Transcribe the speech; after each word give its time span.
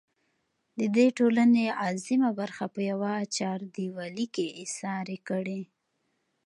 د 0.79 0.81
دې 0.95 1.07
ټـولنې 1.17 1.65
اعظـيمه 1.83 2.29
بـرخـه 2.39 2.65
پـه 2.73 2.81
يـوه 2.89 3.13
چـارديـوالي 3.37 4.25
کـې 4.35 4.45
اېـسارې 4.61 5.17
کـړي. 5.29 5.61